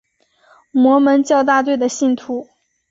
[0.71, 2.47] 摩门教大队的信徒。